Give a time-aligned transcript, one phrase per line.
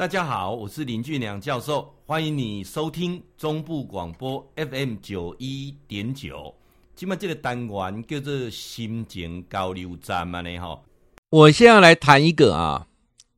[0.00, 6.54] 大家好，我是林俊良教授，欢迎你收听中部广播 FM 九一点九。
[6.96, 10.80] 今麦这个单元叫做心情交流站嘛呢哈。
[11.28, 12.86] 我现在来谈一个啊，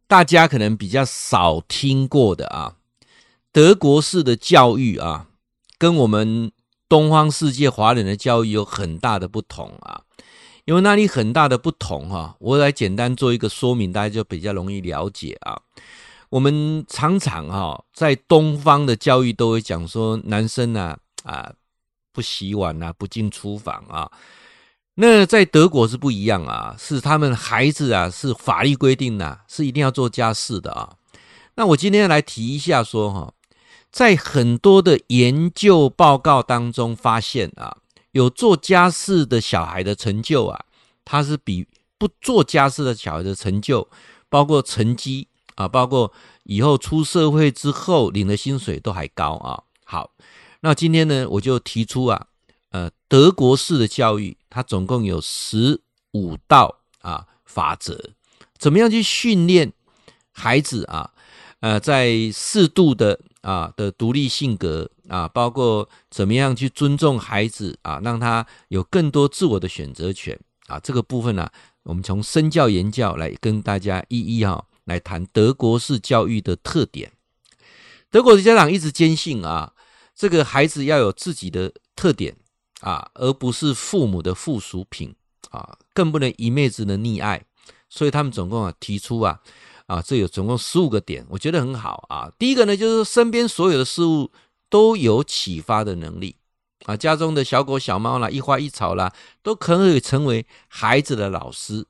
[0.07, 2.77] 大家可能比较少听过的啊，
[3.51, 5.27] 德国式的教育啊，
[5.79, 6.53] 跟我们
[6.89, 10.03] 东方世界华人的教育有很大的不同啊。
[10.65, 15.61] 因为那里很大的不同哈、啊，我来简单做一个说明，大家就比较容易了解啊。
[16.33, 21.53] 我们常常哈，在东方的教育都会讲说，男生啊啊
[22.11, 24.11] 不洗碗啊，不进厨房啊。
[24.95, 30.97] 那在德国是不一样啊，是他们孩子啊是法律规定的，是一定要做家事的啊。
[31.57, 33.35] 那我今天来提一下说哈，
[33.91, 37.77] 在很多的研究报告当中发现啊，
[38.13, 40.65] 有做家事的小孩的成就啊，
[41.05, 41.67] 他是比
[41.99, 43.87] 不做家事的小孩的成就，
[44.31, 45.29] 包括成绩。
[45.55, 46.13] 啊，包括
[46.45, 49.63] 以后出社会之后领的薪水都还高啊。
[49.85, 50.13] 好，
[50.61, 52.27] 那今天呢，我就提出啊，
[52.71, 58.13] 呃，德国式的教育，它总共有十五道啊法则，
[58.59, 59.73] 怎么样去训练
[60.33, 61.11] 孩子啊？
[61.61, 70.81] 呃，在适度的啊的独立性格啊，包括怎么样去尊重孩子啊，让他有更多自我的选择权啊。
[70.81, 71.49] 这个部分呢，
[71.85, 74.65] 我们从身教言教来跟大家一一哈。
[74.85, 77.13] 来谈德国式教育的特点。
[78.11, 79.73] 德国的家长一直坚信啊，
[80.15, 82.37] 这个孩子要有自己的特点
[82.81, 85.15] 啊，而不是父母的附属品
[85.51, 87.45] 啊，更不能一昧子的溺爱。
[87.89, 89.41] 所以他们总共啊提出啊
[89.87, 92.33] 啊，这有总共十五个点，我觉得很好啊。
[92.39, 94.31] 第一个呢，就是身边所有的事物
[94.69, 96.37] 都有启发的能力
[96.87, 101.87] 啊，家中的小狗小猫啦，一花一草啦，都可以成为孩子的老师。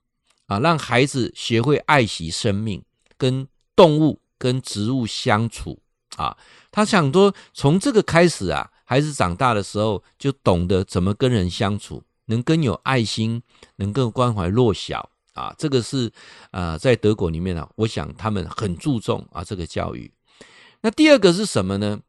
[0.47, 2.83] 啊，让孩子学会爱惜生命，
[3.17, 5.81] 跟动物、跟植物相处
[6.17, 6.37] 啊。
[6.71, 13.43] 他想说，从这个开始啊，孩子长大的时候就懂得怎么跟人相处，能更有爱心，
[13.77, 15.55] 能更关怀弱小啊。
[15.57, 16.11] 这个是
[16.51, 20.13] 啊，在德国里面啊，我想他们很注重啊这个教育。
[20.81, 22.01] 那第二个是什么呢？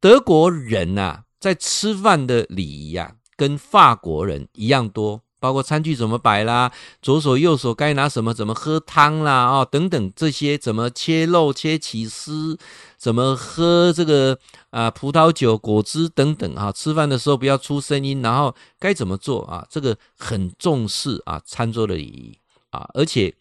[0.00, 5.22] 德国人呐、啊，在吃饭的礼仪啊，跟法国人一样多。
[5.40, 12.58] 包括餐具怎么摆啦，左手右手该拿什么，怎么喝汤啦，哦，等等这些，怎么切肉、切起司，
[12.96, 14.38] 怎么喝这个
[14.70, 19.66] 啊葡萄酒、果汁等等啊，吃饭的时候不要出声音，然后该怎么做啊？
[19.70, 22.38] 这个很重视啊，餐桌的礼仪
[22.70, 23.34] 啊，而且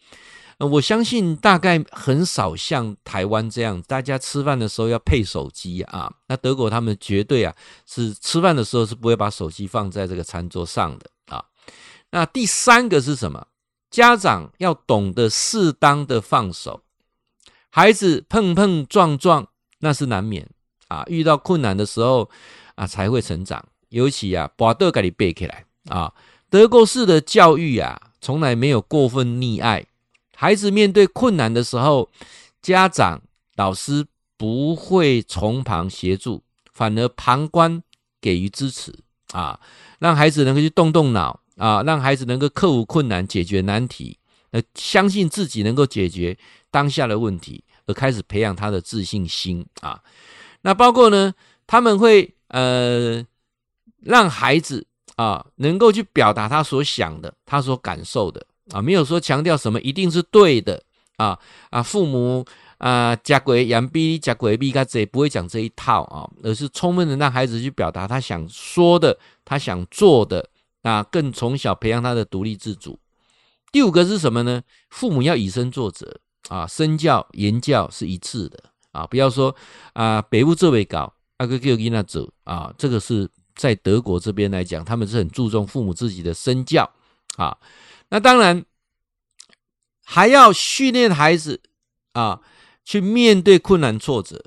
[0.59, 6.11] 我相信大概很少像台湾这样，大家吃饭的时候要配手机啊。
[6.27, 7.53] 那德国他们绝对啊
[7.85, 11.43] 是吃饭的时候是不会把手机放在这个餐桌上的啊。
[12.11, 13.47] 那第三个是什么？
[13.89, 16.83] 家长要懂得适当的放手，
[17.69, 19.47] 孩子碰碰撞撞
[19.79, 20.49] 那是难免
[20.89, 22.29] 啊，遇到困难的时候
[22.75, 23.65] 啊才会成长。
[23.89, 26.13] 尤其啊，把豆给你背起来啊。
[26.49, 29.85] 德国式的教育啊，从来没有过分溺爱
[30.35, 32.09] 孩子，面对困难的时候，
[32.61, 33.21] 家长、
[33.55, 36.43] 老师不会从旁协助，
[36.73, 37.81] 反而旁观
[38.19, 38.93] 给予支持
[39.31, 39.59] 啊，
[39.99, 41.39] 让孩子能够去动动脑。
[41.57, 44.17] 啊，让孩子能够克服困难，解决难题，
[44.51, 46.37] 呃，相信自己能够解决
[46.69, 49.99] 当下的问题，而开始培养他的自信心啊。
[50.61, 51.33] 那包括呢，
[51.65, 53.25] 他们会呃
[54.01, 54.85] 让孩子
[55.15, 60.83] 啊能够去表达他所想的，他所感受的啊，没有说强调什么一定是对的
[61.15, 61.39] 啊
[61.71, 62.45] 啊，父母
[62.77, 70.47] 啊假鬼养逼假鬼逼，他这不会讲这一套啊，而是充分的让孩子去表达他想说的，他想做的。
[70.87, 72.97] 啊，更从小培养他的独立自主。
[73.73, 74.61] 第五个是什么呢？
[74.89, 78.57] 父母要以身作则啊，身教言教是一致的
[78.93, 79.53] 啊，不要说
[79.91, 86.89] 啊，北部这位搞，阿哥给给那走啊，这个是在德国这边来讲，他们是很注重父母自己的身教
[87.35, 87.57] 啊。
[88.07, 88.63] 那当然
[90.05, 91.61] 还要训练孩子
[92.13, 92.39] 啊，
[92.85, 94.41] 去面对困难挫折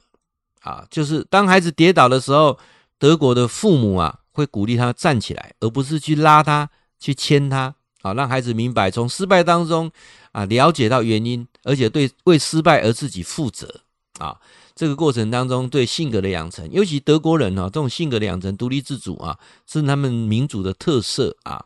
[0.63, 2.59] 啊，就是当孩子跌倒的时候，
[2.99, 4.17] 德国的父母啊。
[4.41, 9.93] 会鼓励他站起来，而不是去拉他、去牵他，啊，让孩子明白从失败当中
[10.33, 13.83] 啊了解到原因，而且对为失败而自己负责
[14.19, 14.41] 啊。
[14.75, 19.39] 这个过程当中对性格的养成，尤其德国人啊，这种性格的养成、独立自主啊，
[19.71, 21.63] 是他们民族的特色啊。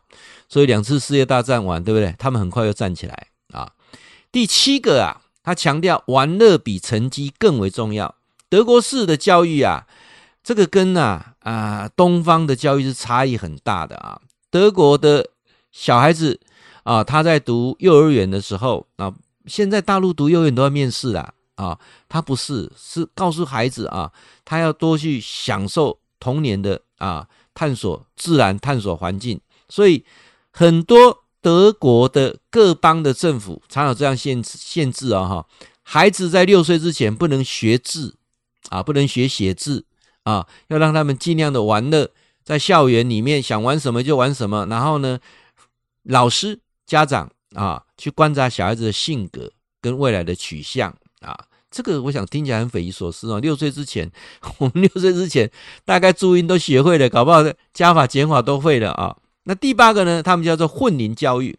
[0.49, 2.13] 所以两次世界大战完，对不对？
[2.19, 3.71] 他们很快又站起来啊。
[4.33, 8.15] 第七个啊，他强调玩乐比成绩更为重要。
[8.49, 9.87] 德国式的教育啊。
[10.45, 14.21] 这个跟啊啊东方的教育是差异很大的啊。
[14.51, 15.31] 德国的
[15.71, 16.39] 小孩子
[16.83, 19.11] 啊，他在读幼儿园的时候啊，
[19.47, 24.11] 现在大陆读幼儿园都要面试啦啊，他不是，是告诉孩子啊，
[24.45, 29.41] 他要多去享受童年的啊，探索自然、探索环境。
[29.67, 30.05] 所以
[30.51, 35.47] 很多德国的各邦的政府常有这样限制限制啊，哈，
[35.81, 38.15] 孩子在六岁之前不能学字
[38.69, 39.85] 啊，不能学写字
[40.25, 42.11] 啊，要让他们尽量的玩乐，
[42.43, 45.17] 在校园里面想玩什么就玩什么，然后呢，
[46.03, 49.51] 老师、家长啊，去观察小孩子的性格
[49.81, 53.39] 跟未来的取向啊，这个我想听起来很匪夷所思哦。
[53.39, 54.11] 六岁之前，
[54.59, 55.49] 我们六岁之前
[55.83, 57.41] 大概注音都学会了，搞不好
[57.73, 59.15] 加法减法都会了啊。
[59.43, 60.23] 那第八个呢？
[60.23, 61.57] 他们叫做混龄教育。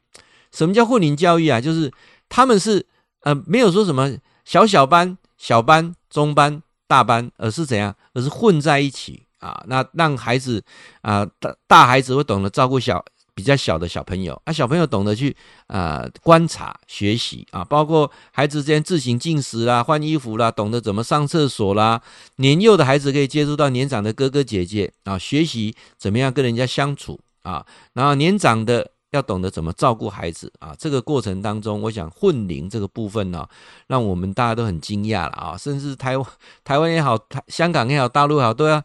[0.50, 1.60] 什么叫混龄教育啊？
[1.60, 1.92] 就是
[2.28, 2.84] 他们是
[3.20, 7.94] 呃没有说什么小小班、小班、中班、大班，而是怎样？
[8.14, 9.62] 而是混在一起啊。
[9.66, 10.62] 那让孩子
[11.02, 13.04] 啊大大孩子会懂得照顾小
[13.34, 15.36] 比较小的小朋友啊，小朋友懂得去
[15.66, 22.00] 啊、观察学习啊，包括孩子之间自行进食啦、换衣服啦，懂得怎么上厕所啦。
[22.36, 27.20] 年幼的孩子可以接触到年长的哥哥姐姐啊，学习怎么样跟人家相处。
[27.42, 33.48] 啊，然后年长的要懂得怎么照顾孩子啊，这个过程当中，我想混龄这个部分呢、
[33.88, 36.26] 让我们大家都很惊讶了啊，甚至台湾
[36.62, 37.18] 台湾也好，
[37.48, 38.80] 香港也好，大陆也好，都要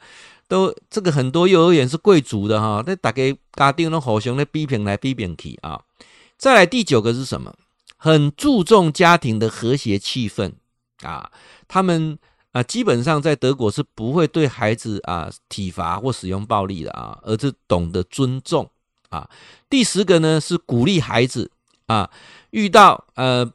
[0.48, 5.80] 都这个很多幼儿园是贵族的哈，那大概家庭都互相的批评来批评去啊。
[6.38, 7.54] 再来第九个是什么？
[7.98, 10.54] 很注重家庭的和谐气氛
[11.04, 11.31] 啊，
[11.68, 12.18] 他们。
[12.54, 18.69] 啊，基本上在德国是不会对孩子啊体罚或使用暴力的啊，而是懂得尊重
[19.11, 19.29] 啊。
[19.69, 21.51] 第十个呢是鼓励孩子
[21.85, 22.09] 啊，
[22.49, 23.53] 遇到呃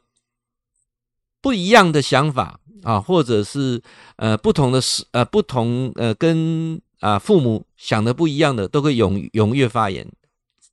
[1.41, 3.81] 不一样的想法啊，或者是
[4.15, 10.07] 呃不同的事呃不同呃跟啊父母想的不一样的，都会踊踊跃发言，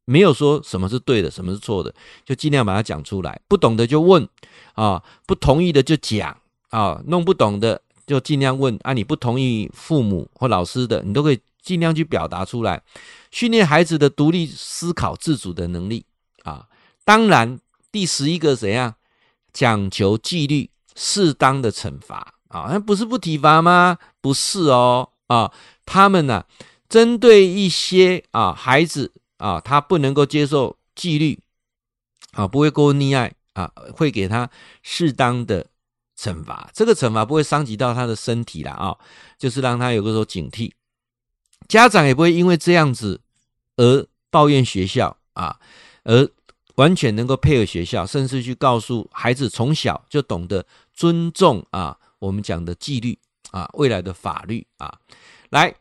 [0.04, 1.92] 没有说什么是对的，什么是错的，
[2.24, 3.40] 就尽量把它讲出来。
[3.48, 4.28] 不懂的就问
[4.74, 6.38] 啊，不同意的就讲
[6.70, 7.80] 啊，弄不懂的。
[8.06, 12.82] 就尽量问啊，你不同意父母或老师的，你都可以尽量去表达出来，
[13.30, 16.04] 训练孩子的独立思考、自主的能力
[16.44, 16.68] 啊。
[17.04, 17.58] 当然，
[17.90, 18.94] 第十一个怎样
[19.52, 22.68] 讲求纪律、适当的惩罚啊？
[22.70, 23.98] 那不是不体罚吗？
[24.20, 25.50] 不是哦啊，
[25.86, 26.44] 他们呢、
[26.88, 31.40] 针对一些啊孩子啊，他不能够接受纪律
[32.32, 34.50] 啊，不会过溺爱啊，会给他
[34.82, 35.66] 适当的。
[36.16, 38.96] 惩罚，这个惩罚不会伤及到他的身体了啊，
[39.36, 40.70] 就是让他有个时候警惕。
[41.68, 43.20] 家长也不会因为这样子
[43.76, 45.58] 而抱怨学校啊，
[46.04, 46.28] 而
[46.76, 53.18] 完全能够配合学校，甚至去告诉孩子从小就懂得尊重啊，我们讲的纪律
[53.50, 54.98] 啊，未来的法律啊。
[55.50, 55.74] 来，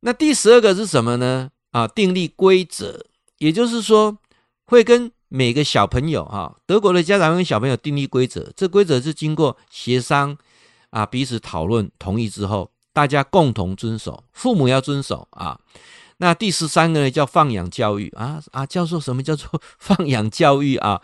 [0.00, 1.50] 那第十二个是什么呢？
[1.70, 3.06] 啊，订立规则，
[3.38, 4.18] 也就是说
[4.66, 5.12] 会跟。
[5.28, 10.38] 每个小朋友哈，德国的家长跟小朋友订立规则，这规则是经过协商
[10.90, 15.60] 啊，彼此讨论同意之后，大家共同遵守，父母要遵守啊。
[16.16, 21.02] 那第十三个呢，叫放养教育啊啊，教授什么叫做 放养教育啊？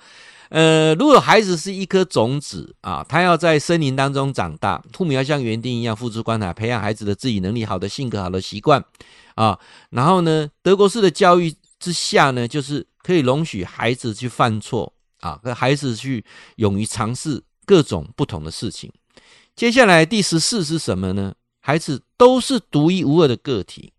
[0.48, 8.82] 呃，如果孩子是一颗种子啊，他要在森林当中长大，父母要像园丁一样付出关怀，培养孩子的自理能力、好的性格、好的习惯
[9.34, 9.58] 啊。
[9.90, 12.86] 然后呢，德国式的教育之下呢，就是。
[13.04, 16.24] 可以容许孩子去犯错啊，和孩子去
[16.54, 18.92] 勇于尝试各种不同的事情。
[19.56, 21.34] 接下来第十四是什么呢？
[21.62, 23.92] 孩子都是独一无二的个体，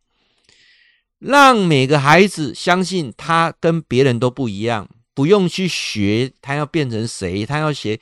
[1.18, 8.00] 让每个孩子相信他跟别人都不一样，不用去学他要变成谁，他要学。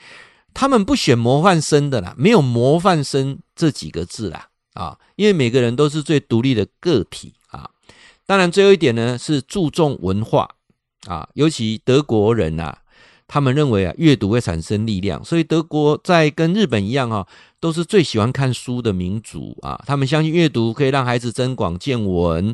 [0.54, 7.70] 他们不选模范生的啦，没有模范生这几个字啦啊，因为每个人都是最独立的个体啊。
[8.26, 10.58] 当然，最后一点呢是注重文化。
[11.08, 12.81] 啊，尤其德国人呐、啊，
[13.34, 17.26] 他们认为啊，阅读会产生力量，所以德国在跟日本一样、啊，
[17.62, 19.82] 都是最喜欢看书的民族啊。
[19.88, 22.54] 他们相信阅读可以让孩子增广见闻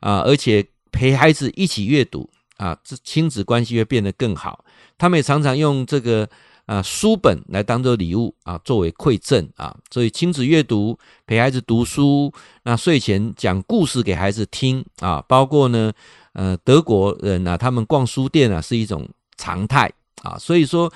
[0.00, 4.64] 啊，而且陪孩子一起阅读啊，这亲子关系会变得更好。
[4.96, 6.26] 他们也常常用这个
[6.64, 9.76] 啊书本来当做礼物啊，作为馈赠啊。
[9.90, 15.92] 所以亲子阅读，陪孩子读书，那睡前讲故事给孩子听啊，包括呢。
[16.32, 19.88] 呃，德国人啊，他们逛书店啊是一种常态
[20.24, 20.90] 啊，所以说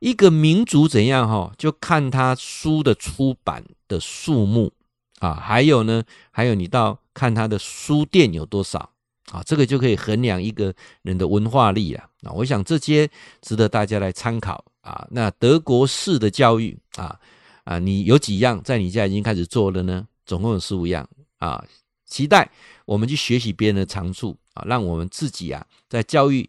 [0.00, 4.72] 一个民族怎样哈，就看他书的出版的数目
[5.20, 8.90] 啊，还有呢，还有你到看他的书店有多少
[9.30, 12.32] 啊，这个就可以衡量一个人的文化力了啊。
[12.32, 13.08] 我想这些
[13.40, 15.06] 值得大家来参考啊。
[15.10, 17.16] 那德国式的教育啊
[17.62, 20.04] 啊，你有几样在你家已经开始做了呢？
[20.26, 21.08] 总共有十五样
[21.38, 21.64] 啊，
[22.06, 22.50] 期待
[22.84, 24.36] 我们去学习别人的长处。
[24.54, 26.46] 啊，让我们自己啊，在教育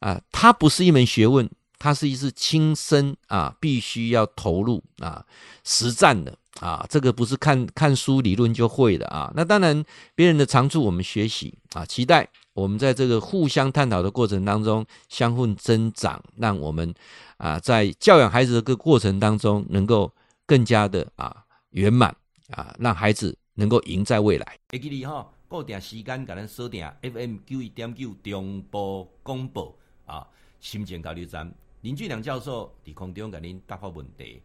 [0.00, 5.24] 啊，它不是一门学问它是一次亲身啊，必须要投入啊
[5.64, 9.32] 实战的啊，这个不是看看书理论就会的啊。
[9.36, 16.94] 那当然，别人的长处我们学习啊，期待我们在这个互相探讨的过程当中相互增长，让我们
[17.36, 20.10] 啊在教养孩子的个过程当中能够
[20.46, 22.16] 更加的啊圆满
[22.50, 24.58] 啊，让孩子能够赢在未来。
[24.70, 30.26] 会记你哈，固定时间给咱锁定 FM 九一点九中波广播啊，
[30.58, 31.52] 心情交流站。
[31.86, 34.42] 林俊良教授伫空中给您答复问题。